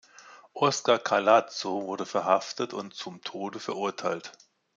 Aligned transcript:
Oscar 0.55 0.97
Collazo 0.97 1.83
wurde 1.83 2.07
verhaftet 2.07 2.73
und 2.73 2.95
zum 2.95 3.21
Tode 3.21 3.59
verurteilt. 3.59 4.31